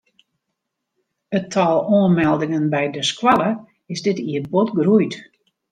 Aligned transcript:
It 1.37 1.45
tal 1.53 1.77
oanmeldingen 1.97 2.65
by 2.73 2.83
de 2.95 3.03
skoalle 3.09 3.49
is 3.93 4.03
dit 4.07 4.17
jier 4.27 4.45
bot 4.53 4.69
groeid. 4.77 5.13